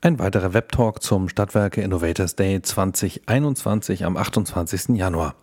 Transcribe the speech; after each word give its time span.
Ein 0.00 0.20
weiterer 0.20 0.54
Webtalk 0.54 1.02
zum 1.02 1.28
Stadtwerke 1.28 1.80
Innovators 1.80 2.36
Day 2.36 2.62
2021 2.62 4.04
am 4.04 4.16
28. 4.16 4.90
Januar. 4.90 5.34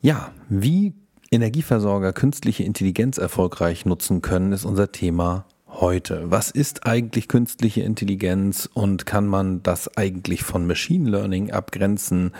Ja, 0.00 0.32
wie 0.48 0.94
Energieversorger 1.30 2.12
künstliche 2.12 2.64
Intelligenz 2.64 3.16
erfolgreich 3.16 3.86
nutzen 3.86 4.22
können, 4.22 4.50
ist 4.52 4.64
unser 4.64 4.90
Thema 4.90 5.46
heute? 5.80 6.30
Was 6.30 6.50
ist 6.50 6.86
eigentlich 6.86 7.26
künstliche 7.28 7.80
Intelligenz 7.82 8.68
und 8.72 9.06
kann 9.06 9.26
man 9.26 9.62
das 9.62 9.96
eigentlich 9.96 10.42
von 10.42 10.66
Machine 10.66 11.08
Learning 11.08 11.50
abgrenzen? 11.50 12.32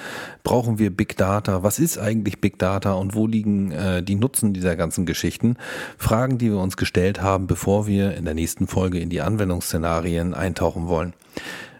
Brauchen 0.42 0.78
wir 0.78 0.94
Big 0.94 1.16
Data? 1.16 1.62
Was 1.62 1.78
ist 1.78 1.98
eigentlich 1.98 2.40
Big 2.40 2.58
Data 2.58 2.92
und 2.92 3.14
wo 3.14 3.26
liegen 3.26 3.72
äh, 3.72 4.02
die 4.02 4.14
Nutzen 4.14 4.52
dieser 4.52 4.76
ganzen 4.76 5.06
Geschichten? 5.06 5.56
Fragen, 5.96 6.38
die 6.38 6.50
wir 6.50 6.58
uns 6.58 6.76
gestellt 6.76 7.22
haben, 7.22 7.46
bevor 7.46 7.86
wir 7.86 8.14
in 8.14 8.24
der 8.24 8.34
nächsten 8.34 8.66
Folge 8.66 9.00
in 9.00 9.08
die 9.08 9.22
Anwendungsszenarien 9.22 10.34
eintauchen 10.34 10.86
wollen. 10.88 11.14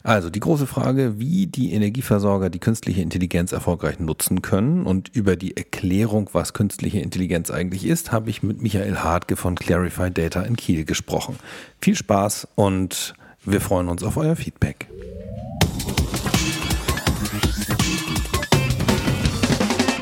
Also 0.02 0.30
die 0.30 0.40
große 0.40 0.66
Frage, 0.66 1.18
wie 1.18 1.46
die 1.46 1.74
Energieversorger 1.74 2.48
die 2.48 2.58
künstliche 2.58 3.02
Intelligenz 3.02 3.52
erfolgreich 3.52 3.98
nutzen 3.98 4.40
können 4.40 4.86
und 4.86 5.10
über 5.14 5.36
die 5.36 5.58
Erklärung, 5.58 6.30
was 6.32 6.54
künstliche 6.54 7.00
Intelligenz 7.00 7.50
eigentlich 7.50 7.84
ist, 7.84 8.10
habe 8.10 8.30
ich 8.30 8.42
mit 8.42 8.62
Michael 8.62 8.96
Hartke 8.96 9.36
von 9.36 9.56
Clarify 9.56 10.10
Data 10.10 10.40
in 10.40 10.56
Kiel 10.56 10.86
gesprochen. 10.86 11.36
Viel 11.82 11.96
Spaß 11.96 12.48
und 12.54 13.14
wir 13.44 13.60
freuen 13.60 13.88
uns 13.88 14.02
auf 14.02 14.16
euer 14.16 14.36
Feedback. 14.36 14.88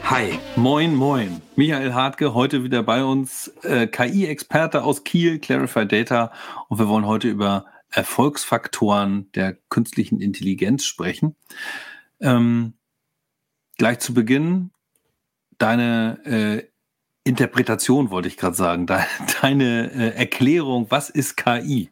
Hi, 0.04 0.38
moin, 0.54 0.94
moin. 0.94 1.42
Michael 1.56 1.92
Hartke, 1.92 2.34
heute 2.34 2.62
wieder 2.62 2.84
bei 2.84 3.04
uns, 3.04 3.48
äh, 3.62 3.88
KI-Experte 3.88 4.82
aus 4.84 5.02
Kiel, 5.02 5.38
Clarify 5.38 5.86
Data. 5.86 6.30
Und 6.68 6.78
wir 6.78 6.88
wollen 6.88 7.04
heute 7.04 7.28
über 7.28 7.66
Erfolgsfaktoren 7.90 9.30
der 9.32 9.54
künstlichen 9.70 10.20
Intelligenz 10.20 10.84
sprechen. 10.84 11.36
Ähm, 12.20 12.74
gleich 13.76 14.00
zu 14.00 14.14
Beginn 14.14 14.70
deine 15.58 16.20
äh, 16.24 16.68
Interpretation, 17.24 18.10
wollte 18.10 18.28
ich 18.28 18.36
gerade 18.36 18.56
sagen, 18.56 18.86
deine 19.42 19.92
äh, 19.92 20.16
Erklärung, 20.16 20.86
was 20.90 21.10
ist 21.10 21.36
KI? 21.36 21.90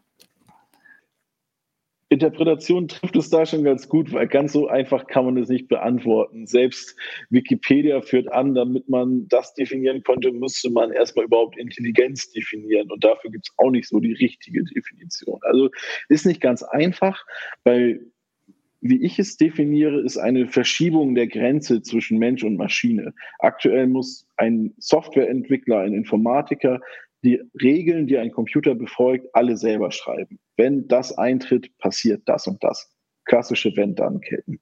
Interpretation 2.08 2.86
trifft 2.86 3.16
es 3.16 3.30
da 3.30 3.44
schon 3.44 3.64
ganz 3.64 3.88
gut, 3.88 4.12
weil 4.12 4.28
ganz 4.28 4.52
so 4.52 4.68
einfach 4.68 5.08
kann 5.08 5.24
man 5.24 5.36
es 5.38 5.48
nicht 5.48 5.66
beantworten. 5.66 6.46
Selbst 6.46 6.96
Wikipedia 7.30 8.00
führt 8.00 8.32
an, 8.32 8.54
damit 8.54 8.88
man 8.88 9.26
das 9.28 9.54
definieren 9.54 10.04
konnte, 10.04 10.30
müsste 10.30 10.70
man 10.70 10.92
erstmal 10.92 11.24
überhaupt 11.24 11.58
Intelligenz 11.58 12.30
definieren. 12.30 12.90
Und 12.92 13.02
dafür 13.02 13.32
gibt 13.32 13.48
es 13.48 13.54
auch 13.56 13.70
nicht 13.70 13.88
so 13.88 13.98
die 13.98 14.12
richtige 14.12 14.62
Definition. 14.64 15.40
Also 15.42 15.70
ist 16.08 16.26
nicht 16.26 16.40
ganz 16.40 16.62
einfach, 16.62 17.24
weil 17.64 18.00
wie 18.80 19.02
ich 19.02 19.18
es 19.18 19.36
definiere, 19.36 20.00
ist 20.00 20.16
eine 20.18 20.46
Verschiebung 20.46 21.14
der 21.14 21.26
Grenze 21.26 21.82
zwischen 21.82 22.18
Mensch 22.18 22.44
und 22.44 22.56
Maschine. 22.56 23.14
Aktuell 23.38 23.86
muss 23.88 24.28
ein 24.36 24.74
Softwareentwickler, 24.78 25.80
ein 25.80 25.94
Informatiker 25.94 26.80
die 27.26 27.42
Regeln, 27.60 28.06
die 28.06 28.16
ein 28.18 28.30
Computer 28.30 28.74
befolgt, 28.74 29.26
alle 29.32 29.56
selber 29.56 29.90
schreiben. 29.90 30.38
Wenn 30.56 30.86
das 30.86 31.18
eintritt, 31.18 31.76
passiert 31.78 32.22
das 32.26 32.46
und 32.46 32.62
das. 32.62 32.88
Klassische 33.24 33.76
Wenn-Dann-Ketten. 33.76 34.60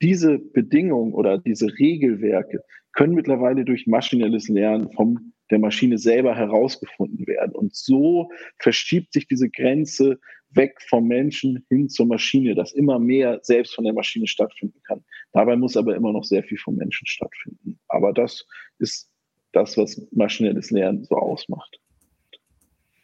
Diese 0.00 0.38
Bedingungen 0.38 1.12
oder 1.12 1.36
diese 1.36 1.66
Regelwerke 1.78 2.62
können 2.94 3.14
mittlerweile 3.14 3.64
durch 3.64 3.86
maschinelles 3.86 4.48
Lernen 4.48 4.90
von 4.92 5.34
der 5.50 5.58
Maschine 5.58 5.98
selber 5.98 6.34
herausgefunden 6.34 7.26
werden. 7.26 7.54
Und 7.54 7.74
so 7.74 8.30
verschiebt 8.58 9.12
sich 9.12 9.26
diese 9.26 9.50
Grenze 9.50 10.18
weg 10.50 10.80
vom 10.88 11.06
Menschen 11.06 11.66
hin 11.68 11.90
zur 11.90 12.06
Maschine, 12.06 12.54
dass 12.54 12.72
immer 12.72 12.98
mehr 12.98 13.40
selbst 13.42 13.74
von 13.74 13.84
der 13.84 13.92
Maschine 13.92 14.26
stattfinden 14.26 14.80
kann. 14.86 15.04
Dabei 15.32 15.56
muss 15.56 15.76
aber 15.76 15.94
immer 15.94 16.12
noch 16.12 16.24
sehr 16.24 16.42
viel 16.42 16.58
vom 16.58 16.76
Menschen 16.76 17.06
stattfinden. 17.06 17.78
Aber 17.88 18.14
das 18.14 18.46
ist 18.78 19.10
das, 19.52 19.76
was 19.76 20.06
maschinelles 20.12 20.70
Lernen 20.70 21.04
so 21.04 21.16
ausmacht. 21.16 21.78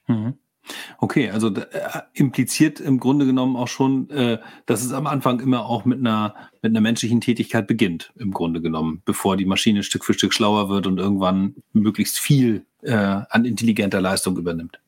Mhm. 0.06 0.34
Okay, 0.98 1.31
also 1.31 1.54
äh, 1.54 1.62
impliziert 2.15 2.81
im 2.81 2.98
Grunde 2.98 3.26
genommen 3.26 3.56
auch 3.56 3.69
schon, 3.69 4.09
äh, 4.10 4.38
dass 4.66 4.82
es 4.82 4.92
am 4.92 5.06
Anfang 5.06 5.41
immer 5.41 5.66
auch 5.66 5.84
mit 5.84 5.98
einer, 5.98 6.34
mit 6.62 6.70
einer 6.70 6.81
menschlichen 6.81 7.20
Tätigkeit 7.20 7.66
beginnt, 7.66 8.12
im 8.16 8.32
Grunde 8.32 8.62
genommen, 8.62 9.03
bevor 9.04 9.37
die 9.37 9.44
Maschine 9.44 9.82
Stück 9.82 10.04
für 10.04 10.15
Stück 10.15 10.32
schlauer 10.32 10.70
wird 10.70 10.87
und 10.87 10.98
irgendwann 10.98 11.56
möglichst 11.72 12.19
viel 12.19 12.65
äh, 12.82 12.94
an 12.94 13.44
intelligenter 13.44 14.00
Leistung 14.00 14.38
übernimmt. 14.38 14.81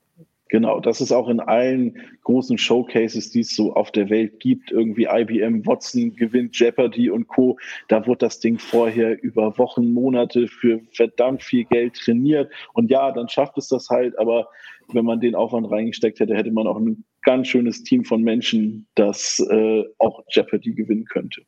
Genau, 0.49 0.79
das 0.79 1.01
ist 1.01 1.11
auch 1.11 1.29
in 1.29 1.41
allen 1.41 1.99
großen 2.23 2.57
Showcases, 2.57 3.31
die 3.31 3.41
es 3.41 3.57
so 3.57 3.75
auf 3.75 3.91
der 3.91 4.09
Welt 4.11 4.39
gibt. 4.39 4.71
Irgendwie 4.71 5.09
IBM, 5.11 5.67
Watson 5.67 6.15
gewinnt 6.15 6.57
Jeopardy 6.57 7.11
und 7.11 7.27
Co. 7.27 7.59
Da 7.89 8.07
wurde 8.07 8.19
das 8.19 8.39
Ding 8.39 8.59
vorher 8.59 9.21
über 9.23 9.59
Wochen, 9.59 9.93
Monate 9.93 10.47
für 10.47 10.81
verdammt 10.93 11.43
viel 11.43 11.65
Geld 11.65 11.95
trainiert. 11.95 12.53
Und 12.75 12.91
ja, 12.91 13.11
dann 13.11 13.29
schafft 13.29 13.59
es 13.59 13.67
das 13.69 13.89
halt, 13.91 14.17
aber 14.19 14.49
wenn 14.93 15.05
man 15.05 15.21
den 15.21 15.35
Aufwand 15.35 15.69
reingesteckt 15.69 16.21
hätte, 16.21 16.37
hätte 16.37 16.53
man 16.53 16.69
auch 16.69 16.77
ein 16.77 17.05
ganz 17.23 17.49
schönes 17.49 17.83
Team 17.83 18.05
von 18.05 18.23
Menschen, 18.23 18.87
das 18.95 19.45
äh, 19.51 19.83
auch 19.99 20.23
Jeopardy 20.31 20.75
gewinnen 20.75 21.07
könnte. 21.07 21.43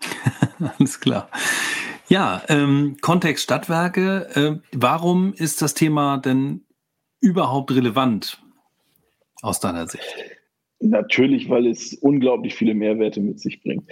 Alles 0.78 0.98
klar. 0.98 1.28
Ja, 2.08 2.42
ähm, 2.48 2.96
Kontext 3.02 3.44
Stadtwerke. 3.44 4.28
Äh, 4.34 4.68
warum 4.72 5.34
ist 5.34 5.60
das 5.60 5.74
Thema 5.74 6.18
denn 6.18 6.65
überhaupt 7.20 7.70
relevant 7.72 8.42
aus 9.42 9.60
deiner 9.60 9.86
Sicht? 9.86 10.14
Natürlich, 10.80 11.48
weil 11.48 11.66
es 11.66 11.94
unglaublich 11.94 12.54
viele 12.54 12.74
Mehrwerte 12.74 13.20
mit 13.20 13.40
sich 13.40 13.62
bringt, 13.62 13.90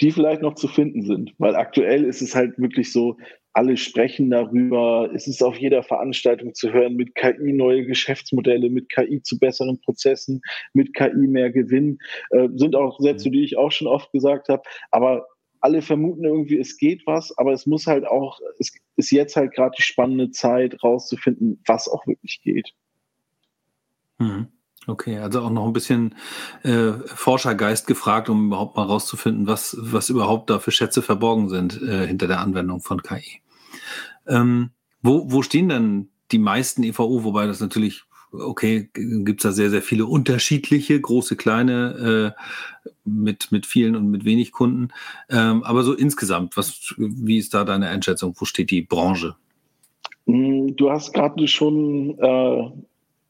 die 0.00 0.10
vielleicht 0.10 0.42
noch 0.42 0.54
zu 0.54 0.68
finden 0.68 1.02
sind. 1.02 1.34
Weil 1.38 1.56
aktuell 1.56 2.04
ist 2.04 2.22
es 2.22 2.34
halt 2.34 2.58
wirklich 2.58 2.92
so, 2.92 3.16
alle 3.52 3.76
sprechen 3.76 4.30
darüber. 4.30 5.10
Es 5.14 5.26
ist 5.26 5.42
auf 5.42 5.56
jeder 5.56 5.82
Veranstaltung 5.82 6.54
zu 6.54 6.72
hören, 6.72 6.94
mit 6.94 7.14
KI 7.14 7.52
neue 7.52 7.84
Geschäftsmodelle, 7.84 8.70
mit 8.70 8.88
KI 8.90 9.22
zu 9.22 9.38
besseren 9.38 9.80
Prozessen, 9.80 10.40
mit 10.72 10.94
KI 10.94 11.26
mehr 11.26 11.50
Gewinn. 11.50 11.98
Äh, 12.30 12.48
sind 12.54 12.76
auch 12.76 13.00
Sätze, 13.00 13.28
mhm. 13.28 13.32
die 13.32 13.44
ich 13.44 13.56
auch 13.56 13.72
schon 13.72 13.88
oft 13.88 14.12
gesagt 14.12 14.48
habe. 14.48 14.62
Aber 14.90 15.26
alle 15.60 15.82
vermuten 15.82 16.24
irgendwie, 16.24 16.58
es 16.58 16.76
geht 16.76 17.06
was, 17.06 17.36
aber 17.36 17.52
es 17.52 17.66
muss 17.66 17.86
halt 17.86 18.06
auch, 18.06 18.40
es 18.58 18.72
ist 18.96 19.10
jetzt 19.10 19.36
halt 19.36 19.52
gerade 19.54 19.74
die 19.76 19.82
spannende 19.82 20.30
Zeit, 20.30 20.82
rauszufinden, 20.82 21.62
was 21.66 21.88
auch 21.88 22.06
wirklich 22.06 22.40
geht. 22.42 22.72
Mhm. 24.18 24.48
Okay, 24.86 25.18
also 25.18 25.42
auch 25.42 25.50
noch 25.50 25.66
ein 25.66 25.74
bisschen 25.74 26.14
äh, 26.62 26.92
Forschergeist 27.04 27.86
gefragt, 27.86 28.30
um 28.30 28.46
überhaupt 28.46 28.76
mal 28.76 28.84
rauszufinden, 28.84 29.46
was, 29.46 29.76
was 29.78 30.08
überhaupt 30.08 30.48
da 30.48 30.58
für 30.58 30.70
Schätze 30.70 31.02
verborgen 31.02 31.50
sind 31.50 31.80
äh, 31.82 32.06
hinter 32.06 32.26
der 32.26 32.40
Anwendung 32.40 32.80
von 32.80 33.02
KI. 33.02 33.42
Ähm, 34.26 34.70
wo, 35.02 35.30
wo 35.30 35.42
stehen 35.42 35.68
denn 35.68 36.08
die 36.32 36.38
meisten 36.38 36.82
EVO, 36.82 37.24
wobei 37.24 37.46
das 37.46 37.60
natürlich, 37.60 38.04
okay, 38.32 38.88
gibt 38.92 39.40
es 39.40 39.42
da 39.42 39.52
sehr, 39.52 39.70
sehr 39.70 39.82
viele 39.82 40.06
unterschiedliche, 40.06 41.00
große, 41.00 41.36
kleine, 41.36 42.34
äh, 42.36 42.90
mit, 43.04 43.52
mit 43.52 43.66
vielen 43.66 43.96
und 43.96 44.10
mit 44.10 44.24
wenig 44.24 44.52
Kunden. 44.52 44.88
Ähm, 45.28 45.62
aber 45.64 45.82
so 45.82 45.94
insgesamt, 45.94 46.56
was, 46.56 46.94
wie 46.96 47.38
ist 47.38 47.54
da 47.54 47.64
deine 47.64 47.88
Einschätzung? 47.88 48.34
Wo 48.38 48.44
steht 48.44 48.70
die 48.70 48.82
Branche? 48.82 49.36
Hm, 50.26 50.76
du 50.76 50.90
hast 50.90 51.12
gerade 51.12 51.46
schon 51.48 52.18
äh, 52.18 52.70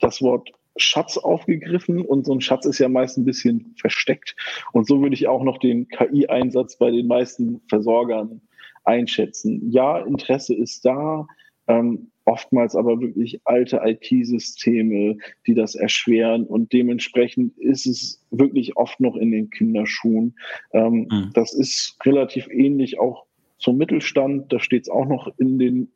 das 0.01 0.23
Wort 0.23 0.51
Schatz 0.77 1.19
aufgegriffen 1.19 2.05
und 2.05 2.25
so 2.25 2.33
ein 2.33 2.41
Schatz 2.41 2.65
ist 2.65 2.79
ja 2.79 2.89
meist 2.89 3.19
ein 3.19 3.25
bisschen 3.25 3.75
versteckt. 3.79 4.37
Und 4.73 4.87
so 4.87 5.01
würde 5.03 5.15
ich 5.15 5.29
auch 5.29 5.43
noch 5.43 5.59
den 5.59 5.89
KI-Einsatz 5.89 6.77
bei 6.77 6.91
den 6.91 7.07
meisten 7.07 7.61
Versorgern 7.69 8.41
einschätzen. 8.85 9.71
Ja, 9.71 9.99
Interesse 9.99 10.55
ist 10.55 10.85
da, 10.85 11.27
ähm, 11.67 12.11
oftmals 12.31 12.77
aber 12.77 13.01
wirklich 13.01 13.41
alte 13.45 13.81
IT-Systeme, 13.85 15.17
die 15.47 15.55
das 15.55 15.75
erschweren 15.75 16.45
und 16.45 16.73
dementsprechend 16.73 17.59
ist 17.59 17.87
es 17.87 18.25
wirklich 18.31 18.77
oft 18.77 19.01
noch 19.01 19.17
in 19.17 19.33
den 19.33 19.51
Kinderschuhen. 19.51 20.37
Ähm, 20.73 21.09
mhm. 21.11 21.31
Das 21.35 21.53
ist 21.53 21.97
relativ 22.05 22.47
ähnlich 22.49 23.01
auch 23.01 23.27
zum 23.59 23.77
Mittelstand, 23.79 24.53
da 24.53 24.61
steht 24.61 24.83
es 24.83 24.89
auch 24.89 25.07
noch 25.07 25.29
in 25.39 25.59
den 25.59 25.89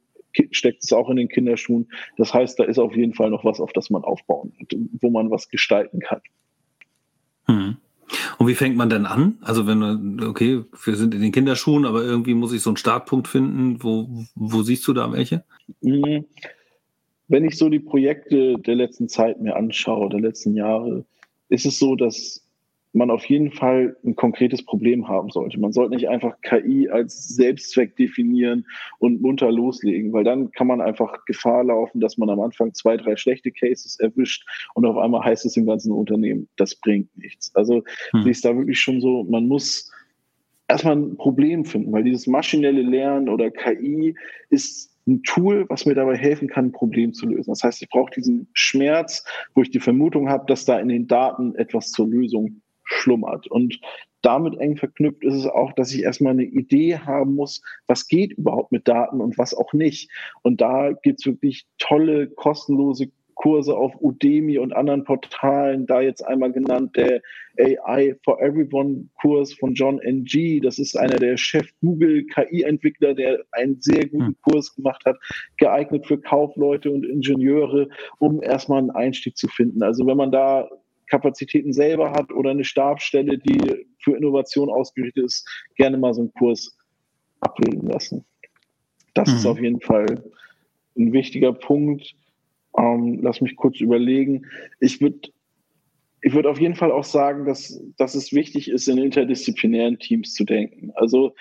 steckt 0.50 0.82
es 0.82 0.92
auch 0.92 1.08
in 1.10 1.16
den 1.16 1.28
Kinderschuhen. 1.28 1.86
Das 2.16 2.34
heißt, 2.34 2.58
da 2.58 2.64
ist 2.64 2.80
auf 2.80 2.96
jeden 2.96 3.14
Fall 3.14 3.30
noch 3.30 3.44
was, 3.44 3.60
auf 3.60 3.72
das 3.72 3.88
man 3.88 4.02
aufbauen, 4.02 4.52
wo 5.00 5.08
man 5.08 5.30
was 5.30 5.48
gestalten 5.48 6.00
kann. 6.00 6.20
Hm. 7.46 7.76
Und 8.38 8.48
wie 8.48 8.56
fängt 8.56 8.76
man 8.76 8.90
denn 8.90 9.06
an? 9.06 9.38
Also 9.42 9.68
wenn 9.68 9.78
man, 9.78 10.20
okay, 10.24 10.64
wir 10.84 10.96
sind 10.96 11.14
in 11.14 11.22
den 11.22 11.30
Kinderschuhen, 11.30 11.86
aber 11.86 12.02
irgendwie 12.02 12.34
muss 12.34 12.52
ich 12.52 12.62
so 12.62 12.70
einen 12.70 12.76
Startpunkt 12.76 13.28
finden. 13.28 13.80
Wo, 13.80 14.08
wo 14.34 14.62
siehst 14.62 14.88
du 14.88 14.92
da 14.92 15.12
welche? 15.12 15.44
Hm. 15.82 16.24
Wenn 17.28 17.44
ich 17.44 17.56
so 17.56 17.68
die 17.68 17.80
Projekte 17.80 18.58
der 18.58 18.74
letzten 18.74 19.08
Zeit 19.08 19.40
mir 19.40 19.56
anschaue, 19.56 20.10
der 20.10 20.20
letzten 20.20 20.54
Jahre, 20.54 21.04
ist 21.48 21.64
es 21.64 21.78
so, 21.78 21.96
dass 21.96 22.44
man 22.94 23.10
auf 23.10 23.24
jeden 23.26 23.50
Fall 23.50 23.96
ein 24.04 24.14
konkretes 24.14 24.64
Problem 24.64 25.08
haben 25.08 25.30
sollte. 25.30 25.58
Man 25.58 25.72
sollte 25.72 25.96
nicht 25.96 26.08
einfach 26.08 26.40
KI 26.42 26.88
als 26.88 27.28
Selbstzweck 27.28 27.96
definieren 27.96 28.64
und 28.98 29.20
munter 29.20 29.50
loslegen, 29.50 30.12
weil 30.12 30.22
dann 30.22 30.52
kann 30.52 30.68
man 30.68 30.80
einfach 30.80 31.24
Gefahr 31.24 31.64
laufen, 31.64 32.00
dass 32.00 32.18
man 32.18 32.30
am 32.30 32.40
Anfang 32.40 32.72
zwei, 32.72 32.96
drei 32.96 33.16
schlechte 33.16 33.50
Cases 33.50 33.98
erwischt 33.98 34.46
und 34.74 34.86
auf 34.86 34.96
einmal 34.96 35.24
heißt 35.24 35.44
es 35.44 35.56
im 35.56 35.66
ganzen 35.66 35.92
Unternehmen, 35.92 36.48
das 36.56 36.76
bringt 36.76 37.16
nichts. 37.18 37.54
Also 37.56 37.82
hm. 38.12 38.26
ich 38.28 38.40
da 38.40 38.56
wirklich 38.56 38.78
schon 38.78 39.00
so, 39.00 39.24
man 39.24 39.48
muss 39.48 39.90
erstmal 40.68 40.96
ein 40.96 41.16
Problem 41.16 41.64
finden, 41.64 41.92
weil 41.92 42.04
dieses 42.04 42.28
maschinelle 42.28 42.82
Lernen 42.82 43.28
oder 43.28 43.50
KI 43.50 44.14
ist 44.50 44.93
ein 45.06 45.22
Tool, 45.22 45.66
was 45.68 45.86
mir 45.86 45.94
dabei 45.94 46.16
helfen 46.16 46.48
kann, 46.48 46.66
ein 46.66 46.72
Problem 46.72 47.12
zu 47.12 47.26
lösen. 47.26 47.50
Das 47.50 47.62
heißt, 47.62 47.82
ich 47.82 47.88
brauche 47.88 48.12
diesen 48.12 48.48
Schmerz, 48.52 49.24
wo 49.54 49.62
ich 49.62 49.70
die 49.70 49.80
Vermutung 49.80 50.28
habe, 50.28 50.46
dass 50.46 50.64
da 50.64 50.78
in 50.78 50.88
den 50.88 51.06
Daten 51.06 51.54
etwas 51.56 51.90
zur 51.90 52.08
Lösung 52.08 52.62
schlummert. 52.84 53.46
Und 53.48 53.80
damit 54.22 54.58
eng 54.58 54.76
verknüpft 54.76 55.22
ist 55.22 55.34
es 55.34 55.46
auch, 55.46 55.72
dass 55.72 55.92
ich 55.92 56.02
erstmal 56.02 56.32
eine 56.32 56.44
Idee 56.44 56.98
haben 56.98 57.34
muss, 57.34 57.62
was 57.86 58.08
geht 58.08 58.32
überhaupt 58.32 58.72
mit 58.72 58.88
Daten 58.88 59.20
und 59.20 59.36
was 59.36 59.54
auch 59.54 59.72
nicht. 59.74 60.10
Und 60.42 60.60
da 60.60 60.92
gibt 60.92 61.20
es 61.20 61.26
wirklich 61.26 61.66
tolle, 61.78 62.28
kostenlose 62.28 63.10
Kurse 63.44 63.76
auf 63.76 63.92
Udemy 64.00 64.56
und 64.56 64.74
anderen 64.74 65.04
Portalen, 65.04 65.84
da 65.84 66.00
jetzt 66.00 66.22
einmal 66.22 66.50
genannt 66.50 66.96
der 66.96 67.20
AI 67.58 68.16
for 68.24 68.40
Everyone 68.40 69.10
Kurs 69.20 69.52
von 69.52 69.74
John 69.74 70.00
Ng. 70.02 70.62
Das 70.62 70.78
ist 70.78 70.96
einer 70.96 71.18
der 71.18 71.36
Chef 71.36 71.68
Google 71.82 72.24
KI-Entwickler, 72.24 73.12
der 73.12 73.44
einen 73.52 73.82
sehr 73.82 74.08
guten 74.08 74.28
hm. 74.28 74.36
Kurs 74.40 74.74
gemacht 74.74 75.04
hat, 75.04 75.18
geeignet 75.58 76.06
für 76.06 76.16
Kaufleute 76.16 76.90
und 76.90 77.04
Ingenieure, 77.04 77.90
um 78.18 78.42
erstmal 78.42 78.78
einen 78.78 78.90
Einstieg 78.92 79.36
zu 79.36 79.48
finden. 79.48 79.82
Also 79.82 80.06
wenn 80.06 80.16
man 80.16 80.32
da 80.32 80.66
Kapazitäten 81.08 81.74
selber 81.74 82.12
hat 82.12 82.32
oder 82.32 82.48
eine 82.48 82.64
Stabsstelle, 82.64 83.36
die 83.36 83.84
für 83.98 84.16
Innovation 84.16 84.70
ausgerichtet 84.70 85.22
ist, 85.22 85.46
gerne 85.76 85.98
mal 85.98 86.14
so 86.14 86.22
einen 86.22 86.32
Kurs 86.32 86.78
abbilden 87.40 87.90
lassen. 87.90 88.24
Das 89.12 89.28
mhm. 89.28 89.36
ist 89.36 89.44
auf 89.44 89.60
jeden 89.60 89.82
Fall 89.82 90.24
ein 90.96 91.12
wichtiger 91.12 91.52
Punkt. 91.52 92.16
Ähm, 92.78 93.20
lass 93.22 93.40
mich 93.40 93.56
kurz 93.56 93.80
überlegen. 93.80 94.46
Ich 94.80 95.00
würde 95.00 95.28
ich 96.26 96.32
würde 96.32 96.48
auf 96.48 96.58
jeden 96.58 96.74
Fall 96.74 96.90
auch 96.90 97.04
sagen, 97.04 97.44
dass, 97.44 97.82
dass 97.98 98.14
es 98.14 98.32
wichtig 98.32 98.70
ist, 98.70 98.88
in 98.88 98.96
interdisziplinären 98.96 99.98
Teams 99.98 100.32
zu 100.32 100.44
denken. 100.44 100.90
Also 100.94 101.34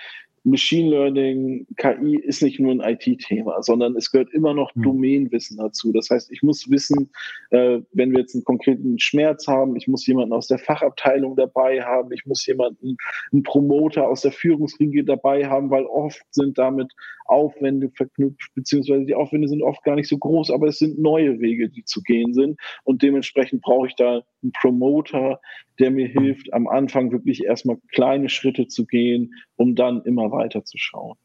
Machine 0.45 0.89
Learning, 0.89 1.65
KI 1.77 2.17
ist 2.17 2.43
nicht 2.43 2.59
nur 2.59 2.73
ein 2.73 2.81
IT-Thema, 2.81 3.63
sondern 3.63 3.95
es 3.95 4.11
gehört 4.11 4.33
immer 4.33 4.53
noch 4.53 4.75
mhm. 4.75 4.83
Domänenwissen 4.83 5.57
dazu. 5.57 5.93
Das 5.93 6.09
heißt, 6.09 6.31
ich 6.31 6.43
muss 6.43 6.69
wissen, 6.69 7.09
äh, 7.51 7.79
wenn 7.93 8.11
wir 8.11 8.19
jetzt 8.19 8.35
einen 8.35 8.43
konkreten 8.43 8.99
Schmerz 8.99 9.47
haben, 9.47 9.77
ich 9.77 9.87
muss 9.87 10.05
jemanden 10.05 10.33
aus 10.33 10.47
der 10.47 10.59
Fachabteilung 10.59 11.37
dabei 11.37 11.81
haben, 11.81 12.11
ich 12.11 12.25
muss 12.25 12.45
jemanden, 12.45 12.97
einen 13.31 13.43
Promoter 13.43 14.07
aus 14.07 14.21
der 14.21 14.33
Führungsriege 14.33 15.05
dabei 15.05 15.47
haben, 15.47 15.69
weil 15.69 15.85
oft 15.85 16.21
sind 16.31 16.57
damit 16.57 16.91
Aufwände 17.25 17.89
verknüpft, 17.89 18.53
beziehungsweise 18.55 19.05
die 19.05 19.15
Aufwände 19.15 19.47
sind 19.47 19.63
oft 19.63 19.83
gar 19.83 19.95
nicht 19.95 20.07
so 20.07 20.17
groß, 20.17 20.51
aber 20.51 20.67
es 20.67 20.79
sind 20.79 20.99
neue 20.99 21.39
Wege, 21.39 21.69
die 21.69 21.83
zu 21.83 22.01
gehen 22.01 22.33
sind. 22.33 22.59
Und 22.83 23.01
dementsprechend 23.01 23.61
brauche 23.61 23.87
ich 23.87 23.95
da 23.95 24.21
einen 24.41 24.51
Promoter, 24.53 25.39
der 25.79 25.91
mir 25.91 26.07
hilft, 26.07 26.53
am 26.53 26.67
Anfang 26.67 27.11
wirklich 27.11 27.43
erstmal 27.43 27.77
kleine 27.91 28.29
Schritte 28.29 28.67
zu 28.67 28.85
gehen, 28.85 29.33
um 29.55 29.75
dann 29.75 30.03
immer 30.03 30.31
weiter 30.31 30.63
zu 30.63 30.77
schauen. 30.77 31.17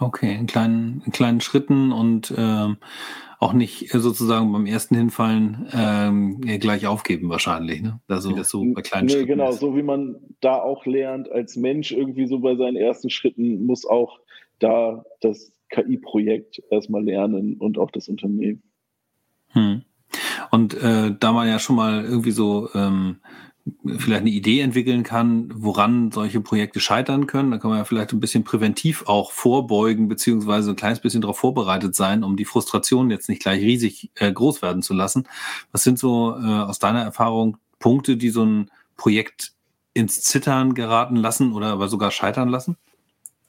Okay, 0.00 0.34
in 0.34 0.46
kleinen, 0.46 1.02
in 1.06 1.12
kleinen 1.12 1.40
Schritten 1.40 1.92
und 1.92 2.32
ähm, 2.36 2.76
auch 3.38 3.52
nicht 3.52 3.90
sozusagen 3.90 4.50
beim 4.52 4.66
ersten 4.66 4.94
Hinfallen 4.94 5.68
ähm, 5.72 6.40
gleich 6.40 6.86
aufgeben 6.86 7.28
wahrscheinlich. 7.28 7.82
Ne? 7.82 8.00
Also 8.08 8.32
das 8.32 8.48
so 8.48 8.64
bei 8.72 8.82
kleinen 8.82 9.06
nee, 9.06 9.12
Schritten. 9.12 9.26
Genau, 9.28 9.50
ist. 9.50 9.60
so 9.60 9.76
wie 9.76 9.82
man 9.82 10.16
da 10.40 10.56
auch 10.56 10.86
lernt 10.86 11.30
als 11.30 11.56
Mensch 11.56 11.92
irgendwie 11.92 12.26
so 12.26 12.38
bei 12.38 12.56
seinen 12.56 12.76
ersten 12.76 13.10
Schritten 13.10 13.64
muss 13.66 13.84
auch 13.84 14.20
da 14.58 15.04
das 15.20 15.52
KI-Projekt 15.68 16.62
erstmal 16.70 17.04
lernen 17.04 17.56
und 17.58 17.78
auch 17.78 17.90
das 17.90 18.08
Unternehmen. 18.08 18.62
Hm. 19.48 19.82
Und 20.50 20.74
äh, 20.74 21.14
da 21.18 21.32
man 21.32 21.48
ja 21.48 21.58
schon 21.58 21.76
mal 21.76 22.04
irgendwie 22.04 22.30
so 22.30 22.68
ähm, 22.74 23.16
vielleicht 23.98 24.20
eine 24.20 24.30
Idee 24.30 24.60
entwickeln 24.60 25.02
kann, 25.02 25.52
woran 25.54 26.12
solche 26.12 26.40
Projekte 26.40 26.80
scheitern 26.80 27.26
können, 27.26 27.50
dann 27.50 27.60
kann 27.60 27.70
man 27.70 27.78
ja 27.78 27.84
vielleicht 27.84 28.12
ein 28.12 28.20
bisschen 28.20 28.44
präventiv 28.44 29.04
auch 29.06 29.32
vorbeugen, 29.32 30.08
beziehungsweise 30.08 30.70
ein 30.70 30.76
kleines 30.76 31.00
bisschen 31.00 31.20
darauf 31.20 31.38
vorbereitet 31.38 31.94
sein, 31.94 32.22
um 32.22 32.36
die 32.36 32.44
Frustration 32.44 33.10
jetzt 33.10 33.28
nicht 33.28 33.42
gleich 33.42 33.60
riesig 33.60 34.10
äh, 34.16 34.32
groß 34.32 34.62
werden 34.62 34.82
zu 34.82 34.94
lassen. 34.94 35.28
Was 35.72 35.82
sind 35.82 35.98
so 35.98 36.36
äh, 36.36 36.44
aus 36.44 36.78
deiner 36.78 37.02
Erfahrung 37.02 37.56
Punkte, 37.78 38.16
die 38.16 38.30
so 38.30 38.44
ein 38.44 38.70
Projekt 38.96 39.52
ins 39.94 40.22
Zittern 40.22 40.74
geraten 40.74 41.16
lassen 41.16 41.52
oder 41.52 41.68
aber 41.68 41.88
sogar 41.88 42.10
scheitern 42.10 42.48
lassen? 42.48 42.76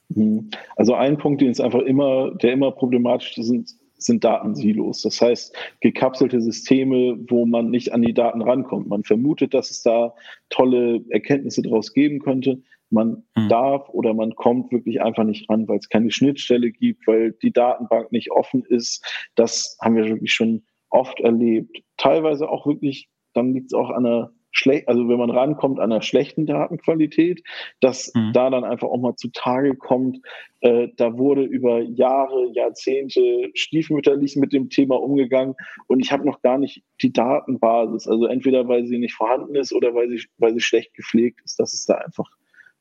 Mhm. 0.08 0.50
Also 0.76 0.94
ein 0.94 1.18
Punkt, 1.18 1.40
den 1.40 1.50
es 1.50 1.60
einfach 1.60 1.80
immer, 1.80 2.32
der 2.32 2.52
immer 2.52 2.72
problematisch 2.72 3.38
ist, 3.38 3.78
sind 3.98 4.24
Datensilos. 4.24 5.02
Das 5.02 5.20
heißt, 5.20 5.54
gekapselte 5.80 6.40
Systeme, 6.40 7.18
wo 7.28 7.46
man 7.46 7.70
nicht 7.70 7.92
an 7.92 8.02
die 8.02 8.14
Daten 8.14 8.42
rankommt. 8.42 8.88
Man 8.88 9.04
vermutet, 9.04 9.54
dass 9.54 9.70
es 9.70 9.82
da 9.82 10.14
tolle 10.50 11.04
Erkenntnisse 11.10 11.62
daraus 11.62 11.92
geben 11.92 12.20
könnte. 12.20 12.62
Man 12.90 13.24
mhm. 13.36 13.48
darf 13.48 13.88
oder 13.90 14.14
man 14.14 14.34
kommt 14.34 14.72
wirklich 14.72 15.02
einfach 15.02 15.24
nicht 15.24 15.48
ran, 15.50 15.68
weil 15.68 15.78
es 15.78 15.88
keine 15.88 16.10
Schnittstelle 16.10 16.70
gibt, 16.70 17.06
weil 17.06 17.32
die 17.42 17.52
Datenbank 17.52 18.12
nicht 18.12 18.30
offen 18.30 18.64
ist. 18.64 19.04
Das 19.34 19.76
haben 19.82 19.96
wir 19.96 20.06
wirklich 20.06 20.32
schon 20.32 20.62
oft 20.90 21.20
erlebt. 21.20 21.82
Teilweise 21.98 22.48
auch 22.48 22.66
wirklich, 22.66 23.08
dann 23.34 23.52
liegt 23.52 23.66
es 23.66 23.74
auch 23.74 23.90
an 23.90 24.04
der 24.04 24.32
schlecht, 24.50 24.88
also 24.88 25.08
wenn 25.08 25.18
man 25.18 25.30
rankommt 25.30 25.78
an 25.78 25.92
einer 25.92 26.02
schlechten 26.02 26.46
Datenqualität, 26.46 27.42
dass 27.80 28.12
mhm. 28.14 28.32
da 28.32 28.50
dann 28.50 28.64
einfach 28.64 28.88
auch 28.88 28.98
mal 28.98 29.16
zutage 29.16 29.76
kommt, 29.76 30.20
äh, 30.60 30.88
da 30.96 31.16
wurde 31.18 31.42
über 31.42 31.80
Jahre, 31.80 32.50
Jahrzehnte 32.52 33.50
stiefmütterlich 33.54 34.36
mit 34.36 34.52
dem 34.52 34.70
Thema 34.70 35.00
umgegangen 35.00 35.54
und 35.86 36.00
ich 36.00 36.12
habe 36.12 36.26
noch 36.26 36.42
gar 36.42 36.58
nicht 36.58 36.82
die 37.02 37.12
Datenbasis, 37.12 38.08
also 38.08 38.26
entweder 38.26 38.68
weil 38.68 38.86
sie 38.86 38.98
nicht 38.98 39.14
vorhanden 39.14 39.54
ist 39.54 39.72
oder 39.72 39.94
weil 39.94 40.08
sie, 40.08 40.24
weil 40.38 40.54
sie 40.54 40.60
schlecht 40.60 40.94
gepflegt 40.94 41.40
ist. 41.44 41.60
Das 41.60 41.74
ist 41.74 41.88
da 41.88 41.94
einfach 41.94 42.28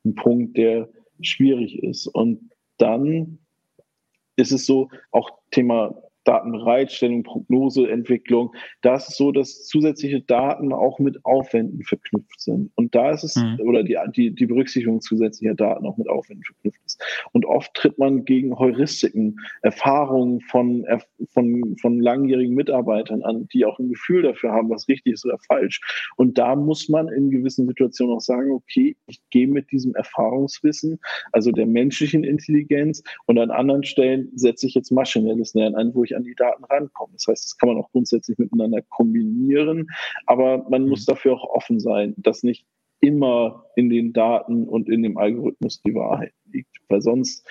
ein 0.05 0.15
Punkt, 0.15 0.57
der 0.57 0.89
schwierig 1.21 1.81
ist. 1.83 2.07
Und 2.07 2.51
dann 2.77 3.39
ist 4.35 4.51
es 4.51 4.65
so, 4.65 4.89
auch 5.11 5.31
Thema 5.51 5.95
Datenbereitstellung, 6.27 7.23
Prognoseentwicklung. 7.23 8.53
Da 8.81 8.95
ist 8.95 9.09
es 9.09 9.17
so, 9.17 9.31
dass 9.31 9.65
zusätzliche 9.65 10.21
Daten 10.21 10.73
auch 10.73 10.99
mit 10.99 11.23
Aufwänden 11.23 11.83
verknüpft 11.83 12.41
sind. 12.41 12.71
Und 12.75 12.93
da 12.95 13.11
ist 13.11 13.23
es, 13.23 13.37
mhm. 13.37 13.59
oder 13.61 13.83
die, 13.83 13.97
die, 14.15 14.35
die 14.35 14.45
Berücksichtigung 14.45 14.99
zusätzlicher 14.99 15.55
Daten 15.55 15.85
auch 15.85 15.97
mit 15.97 16.09
Aufwänden 16.09 16.43
verknüpft 16.43 16.81
ist. 16.85 17.01
Und 17.31 17.45
oft 17.45 17.73
tritt 17.73 17.97
man 17.97 18.25
gegen 18.25 18.59
Heuristiken, 18.59 19.37
Erfahrungen 19.61 20.41
von, 20.41 20.85
von, 21.29 21.77
von 21.79 21.99
langjährigen 21.99 22.55
Mitarbeitern 22.55 23.23
an, 23.23 23.47
die 23.53 23.63
auch 23.63 23.79
ein 23.79 23.89
Gefühl 23.89 24.23
dafür 24.23 24.51
haben, 24.51 24.69
was 24.69 24.87
richtig 24.89 25.13
ist 25.13 25.25
oder 25.25 25.37
falsch. 25.47 25.79
Und 26.17 26.37
da 26.37 26.55
muss 26.55 26.89
man 26.89 27.07
in 27.07 27.31
gewissen 27.31 27.67
Situationen 27.67 28.17
auch 28.17 28.21
sagen, 28.21 28.51
okay, 28.51 28.97
ich 29.07 29.21
gehe 29.29 29.47
mit 29.47 29.71
diesem 29.71 29.95
Erfahrungswissen, 29.95 30.99
also 31.31 31.51
der 31.51 31.65
menschlichen 31.65 32.25
Intelligenz, 32.25 33.01
und 33.27 33.39
an 33.39 33.51
anderen 33.51 33.83
Stellen 33.83 34.29
setze 34.35 34.67
ich 34.67 34.73
jetzt 34.73 34.91
maschinelles 34.91 35.53
Lernen 35.53 35.75
ein, 35.75 35.95
wo 35.95 36.03
ich 36.03 36.16
an 36.17 36.23
die 36.23 36.35
Daten 36.35 36.63
rankommen. 36.65 37.13
Das 37.13 37.27
heißt, 37.27 37.45
das 37.45 37.57
kann 37.57 37.69
man 37.69 37.77
auch 37.77 37.91
grundsätzlich 37.91 38.37
miteinander 38.37 38.81
kombinieren, 38.89 39.87
aber 40.25 40.67
man 40.69 40.87
muss 40.87 41.07
mhm. 41.07 41.11
dafür 41.11 41.33
auch 41.33 41.49
offen 41.49 41.79
sein, 41.79 42.13
dass 42.17 42.43
nicht 42.43 42.65
immer 42.99 43.65
in 43.75 43.89
den 43.89 44.13
Daten 44.13 44.67
und 44.67 44.89
in 44.89 45.03
dem 45.03 45.17
Algorithmus 45.17 45.81
die 45.83 45.93
Wahrheit 45.93 46.33
liegt, 46.51 46.75
weil 46.89 47.01
sonst 47.01 47.47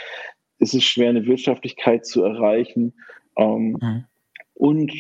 ist 0.59 0.75
es 0.75 0.85
schwer, 0.85 1.11
eine 1.11 1.27
Wirtschaftlichkeit 1.27 2.05
zu 2.07 2.23
erreichen. 2.23 2.95
Ähm, 3.37 3.77
mhm. 3.81 4.05
und, 4.55 4.93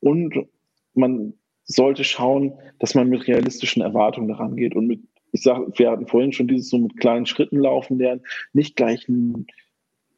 und 0.00 0.48
man 0.94 1.34
sollte 1.64 2.04
schauen, 2.04 2.58
dass 2.78 2.94
man 2.94 3.08
mit 3.08 3.26
realistischen 3.26 3.82
Erwartungen 3.82 4.28
daran 4.28 4.56
geht 4.56 4.74
und 4.74 4.86
mit, 4.86 5.00
ich 5.32 5.42
sage, 5.42 5.70
wir 5.76 5.90
hatten 5.90 6.06
vorhin 6.06 6.32
schon 6.32 6.48
dieses 6.48 6.70
so 6.70 6.78
mit 6.78 6.98
kleinen 6.98 7.26
Schritten 7.26 7.58
laufen 7.58 7.98
lernen, 7.98 8.22
nicht 8.52 8.76
gleich 8.76 9.08
ein 9.08 9.46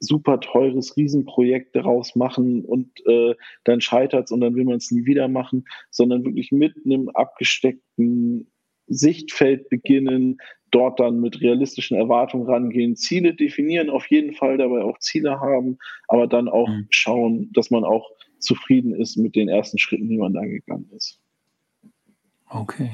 super 0.01 0.41
teures 0.41 0.97
Riesenprojekt 0.97 1.77
daraus 1.77 2.17
machen 2.17 2.65
und 2.65 2.89
äh, 3.07 3.35
dann 3.65 3.81
scheitert 3.81 4.25
es 4.25 4.33
und 4.33 4.41
dann 4.41 4.55
will 4.55 4.65
man 4.65 4.77
es 4.77 4.91
nie 4.91 5.05
wieder 5.05 5.29
machen, 5.29 5.65
sondern 5.91 6.25
wirklich 6.25 6.51
mit 6.53 6.75
einem 6.85 7.11
abgesteckten 7.11 8.51
Sichtfeld 8.87 9.69
beginnen, 9.69 10.39
dort 10.71 10.99
dann 11.01 11.21
mit 11.21 11.41
realistischen 11.41 11.97
Erwartungen 11.97 12.47
rangehen, 12.47 12.97
Ziele 12.97 13.35
definieren, 13.35 13.91
auf 13.91 14.07
jeden 14.07 14.33
Fall 14.35 14.57
dabei 14.57 14.83
auch 14.83 14.99
Ziele 14.99 15.39
haben, 15.39 15.79
aber 16.09 16.27
dann 16.27 16.49
auch 16.49 16.69
mhm. 16.69 16.87
schauen, 16.91 17.51
dass 17.53 17.71
man 17.71 17.85
auch 17.85 18.11
zufrieden 18.39 18.95
ist 18.95 19.17
mit 19.17 19.37
den 19.37 19.49
ersten 19.49 19.79
Schritten, 19.79 20.09
die 20.09 20.17
man 20.17 20.33
da 20.33 20.45
gegangen 20.45 20.89
ist. 20.97 21.21
Okay. 22.49 22.91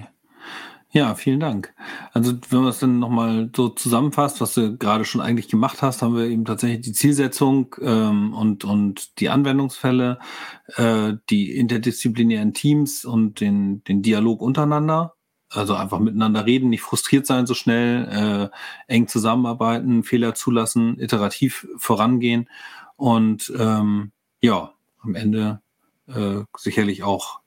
Ja, 0.96 1.14
vielen 1.14 1.40
Dank. 1.40 1.74
Also 2.14 2.32
wenn 2.48 2.60
man 2.60 2.70
es 2.70 2.78
dann 2.78 2.98
nochmal 2.98 3.50
so 3.54 3.68
zusammenfasst, 3.68 4.40
was 4.40 4.54
du 4.54 4.78
gerade 4.78 5.04
schon 5.04 5.20
eigentlich 5.20 5.48
gemacht 5.48 5.82
hast, 5.82 6.00
haben 6.00 6.16
wir 6.16 6.24
eben 6.24 6.46
tatsächlich 6.46 6.80
die 6.80 6.94
Zielsetzung 6.94 7.76
ähm, 7.82 8.32
und, 8.32 8.64
und 8.64 9.20
die 9.20 9.28
Anwendungsfälle, 9.28 10.18
äh, 10.76 11.12
die 11.28 11.54
interdisziplinären 11.54 12.54
Teams 12.54 13.04
und 13.04 13.42
den, 13.42 13.84
den 13.84 14.00
Dialog 14.00 14.40
untereinander. 14.40 15.16
Also 15.50 15.74
einfach 15.74 15.98
miteinander 15.98 16.46
reden, 16.46 16.70
nicht 16.70 16.80
frustriert 16.80 17.26
sein 17.26 17.44
so 17.44 17.52
schnell, 17.52 18.50
äh, 18.88 18.90
eng 18.90 19.06
zusammenarbeiten, 19.06 20.02
Fehler 20.02 20.34
zulassen, 20.34 20.98
iterativ 20.98 21.68
vorangehen 21.76 22.48
und 22.96 23.52
ähm, 23.58 24.12
ja, 24.40 24.72
am 25.02 25.14
Ende 25.14 25.60
äh, 26.06 26.40
sicherlich 26.56 27.02
auch 27.02 27.40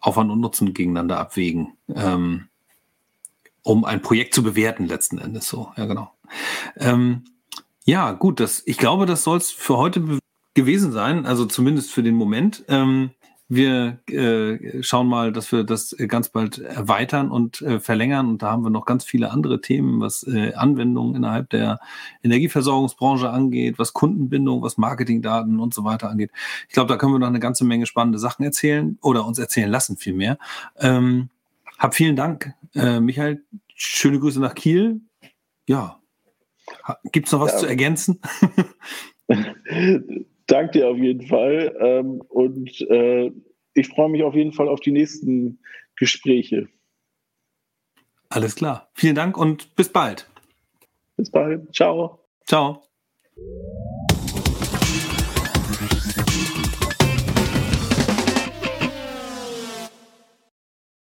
Aufwand 0.00 0.30
und 0.30 0.40
Nutzen 0.40 0.72
gegeneinander 0.72 1.18
abwägen. 1.20 1.74
Ähm, 1.94 2.48
um 3.64 3.84
ein 3.84 4.02
Projekt 4.02 4.34
zu 4.34 4.44
bewerten 4.44 4.86
letzten 4.86 5.18
Endes 5.18 5.48
so. 5.48 5.72
Ja, 5.76 5.86
genau. 5.86 6.12
Ähm, 6.76 7.24
ja, 7.84 8.12
gut, 8.12 8.38
das, 8.38 8.62
ich 8.66 8.78
glaube, 8.78 9.06
das 9.06 9.24
soll 9.24 9.38
es 9.38 9.50
für 9.50 9.76
heute 9.76 10.20
gewesen 10.54 10.92
sein, 10.92 11.26
also 11.26 11.44
zumindest 11.46 11.90
für 11.90 12.02
den 12.02 12.14
Moment. 12.14 12.64
Ähm, 12.68 13.10
wir 13.48 13.98
äh, 14.08 14.82
schauen 14.82 15.06
mal, 15.06 15.30
dass 15.30 15.52
wir 15.52 15.64
das 15.64 15.94
ganz 16.08 16.30
bald 16.30 16.58
erweitern 16.58 17.30
und 17.30 17.60
äh, 17.60 17.78
verlängern. 17.78 18.28
Und 18.28 18.42
da 18.42 18.50
haben 18.50 18.62
wir 18.62 18.70
noch 18.70 18.86
ganz 18.86 19.04
viele 19.04 19.30
andere 19.30 19.60
Themen, 19.60 20.00
was 20.00 20.22
äh, 20.26 20.54
Anwendungen 20.54 21.14
innerhalb 21.14 21.50
der 21.50 21.78
Energieversorgungsbranche 22.22 23.28
angeht, 23.28 23.78
was 23.78 23.92
Kundenbindung, 23.92 24.62
was 24.62 24.78
Marketingdaten 24.78 25.60
und 25.60 25.74
so 25.74 25.84
weiter 25.84 26.08
angeht. 26.08 26.30
Ich 26.68 26.74
glaube, 26.74 26.88
da 26.88 26.96
können 26.96 27.12
wir 27.12 27.18
noch 27.18 27.26
eine 27.26 27.40
ganze 27.40 27.64
Menge 27.64 27.84
spannende 27.84 28.18
Sachen 28.18 28.44
erzählen 28.44 28.98
oder 29.02 29.26
uns 29.26 29.38
erzählen 29.38 29.70
lassen 29.70 29.98
vielmehr. 29.98 30.38
Ähm, 30.78 31.28
hab 31.84 31.94
vielen 31.94 32.16
Dank, 32.16 32.54
äh, 32.74 33.00
Michael. 33.00 33.44
Schöne 33.74 34.18
Grüße 34.18 34.40
nach 34.40 34.54
Kiel. 34.54 35.00
Ja. 35.68 36.00
Gibt 37.12 37.26
es 37.26 37.32
noch 37.32 37.40
was 37.40 37.52
ja. 37.52 37.58
zu 37.58 37.66
ergänzen? 37.66 38.20
Danke 40.46 40.72
dir 40.72 40.88
auf 40.88 40.98
jeden 40.98 41.26
Fall. 41.26 41.76
Ähm, 41.80 42.20
und 42.28 42.80
äh, 42.82 43.32
ich 43.74 43.88
freue 43.88 44.08
mich 44.08 44.22
auf 44.22 44.34
jeden 44.34 44.52
Fall 44.52 44.68
auf 44.68 44.80
die 44.80 44.92
nächsten 44.92 45.58
Gespräche. 45.96 46.68
Alles 48.28 48.54
klar. 48.54 48.90
Vielen 48.94 49.14
Dank 49.14 49.36
und 49.36 49.74
bis 49.76 49.88
bald. 49.88 50.28
Bis 51.16 51.30
bald. 51.30 51.74
Ciao. 51.74 52.20
Ciao. 52.46 52.82